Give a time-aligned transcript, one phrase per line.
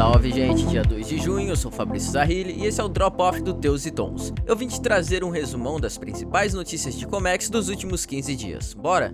[0.00, 3.20] Salve gente, dia 2 de junho, eu sou Fabrício Zahili e esse é o Drop
[3.20, 4.32] Off do Teus e Tons.
[4.46, 8.72] Eu vim te trazer um resumão das principais notícias de Comex dos últimos 15 dias.
[8.72, 9.12] Bora?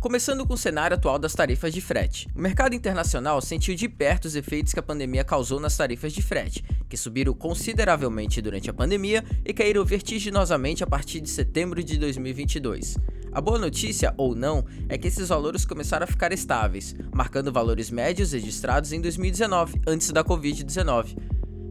[0.00, 2.26] Começando com o cenário atual das tarifas de frete.
[2.34, 6.22] O mercado internacional sentiu de perto os efeitos que a pandemia causou nas tarifas de
[6.22, 11.98] frete, que subiram consideravelmente durante a pandemia e caíram vertiginosamente a partir de setembro de
[11.98, 12.96] 2022.
[13.32, 17.90] A boa notícia, ou não, é que esses valores começaram a ficar estáveis, marcando valores
[17.90, 21.16] médios registrados em 2019, antes da Covid-19.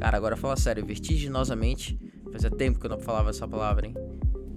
[0.00, 1.98] Cara, agora fala sério, vertiginosamente.
[2.32, 3.94] Fazia tempo que eu não falava essa palavra, hein?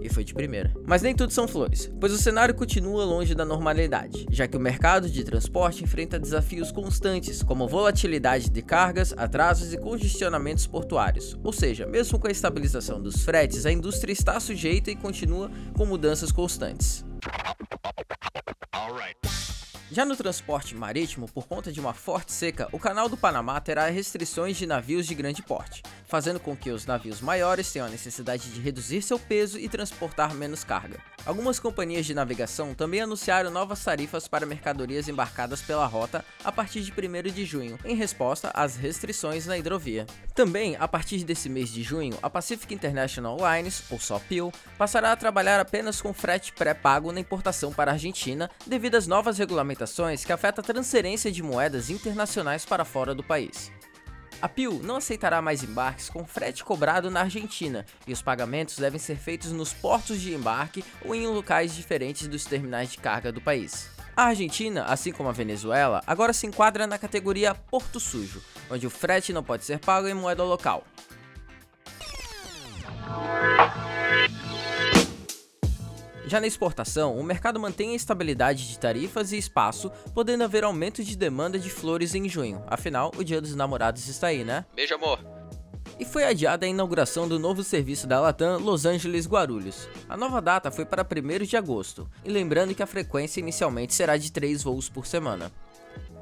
[0.00, 0.72] E foi de primeira.
[0.86, 4.60] Mas nem tudo são flores, pois o cenário continua longe da normalidade, já que o
[4.60, 11.36] mercado de transporte enfrenta desafios constantes, como volatilidade de cargas, atrasos e congestionamentos portuários.
[11.42, 15.86] Ou seja, mesmo com a estabilização dos fretes, a indústria está sujeita e continua com
[15.86, 17.04] mudanças constantes.
[19.90, 23.86] Já no transporte marítimo, por conta de uma forte seca, o Canal do Panamá terá
[23.86, 28.50] restrições de navios de grande porte, fazendo com que os navios maiores tenham a necessidade
[28.50, 30.98] de reduzir seu peso e transportar menos carga.
[31.24, 36.82] Algumas companhias de navegação também anunciaram novas tarifas para mercadorias embarcadas pela rota a partir
[36.82, 40.06] de 1 de junho, em resposta às restrições na hidrovia.
[40.34, 45.16] Também, a partir desse mês de junho, a Pacific International Lines, ou SOPIL, passará a
[45.16, 50.32] trabalhar apenas com frete pré-pago na importação para a Argentina devido às novas regulamentações que
[50.32, 53.72] afetam a transferência de moedas internacionais para fora do país.
[54.40, 58.98] A PIL não aceitará mais embarques com frete cobrado na Argentina e os pagamentos devem
[58.98, 63.40] ser feitos nos portos de embarque ou em locais diferentes dos terminais de carga do
[63.40, 63.88] país.
[64.14, 68.90] A Argentina, assim como a Venezuela, agora se enquadra na categoria Porto Sujo, onde o
[68.90, 70.84] frete não pode ser pago em moeda local.
[76.26, 81.04] Já na exportação, o mercado mantém a estabilidade de tarifas e espaço, podendo haver aumento
[81.04, 82.64] de demanda de flores em junho.
[82.66, 84.64] Afinal, o Dia dos Namorados está aí, né?
[84.74, 85.20] Beijo, amor.
[86.00, 89.88] E foi adiada a inauguração do novo serviço da Latam Los Angeles Guarulhos.
[90.08, 94.16] A nova data foi para 1 de agosto, e lembrando que a frequência inicialmente será
[94.16, 95.52] de 3 voos por semana.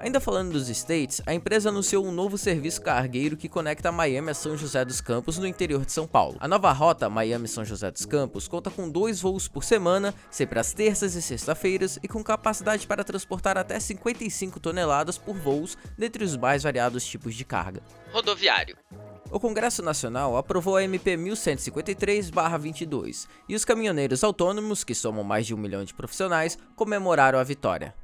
[0.00, 4.34] Ainda falando dos States, a empresa anunciou um novo serviço cargueiro que conecta Miami a
[4.34, 6.38] São José dos Campos, no interior de São Paulo.
[6.40, 10.72] A nova rota Miami-São José dos Campos conta com dois voos por semana, sempre às
[10.72, 16.34] terças e sexta-feiras, e com capacidade para transportar até 55 toneladas por voos, dentre os
[16.34, 17.82] mais variados tipos de carga.
[18.10, 18.78] Rodoviário.
[19.30, 25.54] O Congresso Nacional aprovou a MP 1153-22 e os caminhoneiros autônomos, que somam mais de
[25.54, 27.94] um milhão de profissionais, comemoraram a vitória.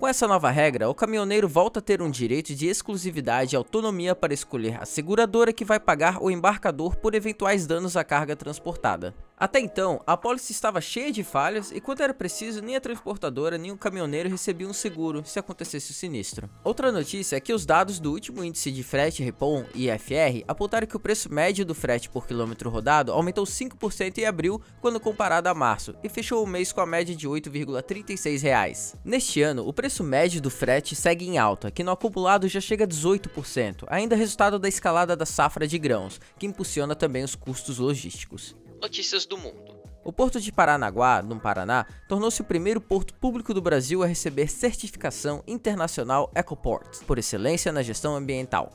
[0.00, 4.14] Com essa nova regra, o caminhoneiro volta a ter um direito de exclusividade e autonomia
[4.14, 9.14] para escolher a seguradora que vai pagar o embarcador por eventuais danos à carga transportada.
[9.40, 13.56] Até então, a pólice estava cheia de falhas e quando era preciso, nem a transportadora
[13.56, 16.50] nem o caminhoneiro recebiam um seguro se acontecesse o sinistro.
[16.62, 20.94] Outra notícia é que os dados do último índice de frete Repom, IFR, apontaram que
[20.94, 25.54] o preço médio do frete por quilômetro rodado aumentou 5% em abril quando comparado a
[25.54, 28.96] março e fechou o mês com a média de R$ 8,36.
[29.02, 32.84] Neste ano, o preço médio do frete segue em alta, que no acumulado já chega
[32.84, 37.78] a 18%, ainda resultado da escalada da safra de grãos, que impulsiona também os custos
[37.78, 39.78] logísticos notícias do mundo.
[40.02, 44.48] O Porto de Paranaguá, no Paraná, tornou-se o primeiro porto público do Brasil a receber
[44.48, 48.72] certificação internacional EcoPort, por excelência na gestão ambiental.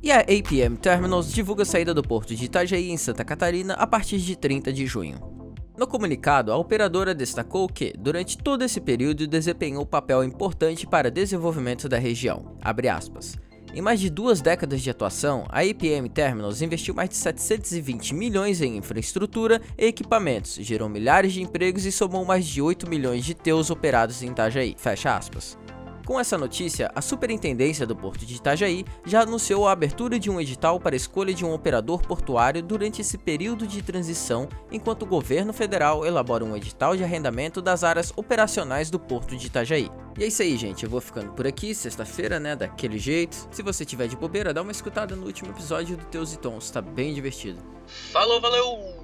[0.00, 3.86] E a APM Terminals divulga a saída do porto de Itajaí, em Santa Catarina, a
[3.86, 5.18] partir de 30 de junho.
[5.76, 11.88] No comunicado, a operadora destacou que, durante todo esse período, desempenhou papel importante para desenvolvimento
[11.88, 12.56] da região.
[13.76, 18.60] Em mais de duas décadas de atuação, a APM Terminals investiu mais de 720 milhões
[18.60, 23.34] em infraestrutura e equipamentos, gerou milhares de empregos e somou mais de 8 milhões de
[23.34, 24.76] teus operados em Itajaí.
[24.78, 25.58] Fecha aspas.
[26.06, 30.40] Com essa notícia, a Superintendência do Porto de Itajaí já anunciou a abertura de um
[30.40, 35.52] edital para escolha de um operador portuário durante esse período de transição, enquanto o governo
[35.52, 39.90] federal elabora um edital de arrendamento das áreas operacionais do Porto de Itajaí.
[40.16, 40.84] E é isso aí, gente.
[40.84, 42.54] Eu vou ficando por aqui, sexta-feira, né?
[42.54, 43.48] Daquele jeito.
[43.50, 46.70] Se você tiver de bobeira, dá uma escutada no último episódio do Teus e Tons,
[46.70, 47.58] tá bem divertido.
[48.12, 49.03] Falou, valeu!